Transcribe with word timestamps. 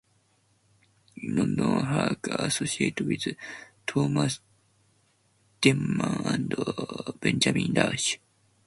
In 1.17 1.35
London 1.35 1.79
Huck 1.85 2.25
associated 2.29 3.05
with 3.05 3.37
Thomas 3.85 4.39
Denman 5.61 6.25
and 6.25 7.19
Benjamin 7.19 7.71
Rush. 7.75 8.17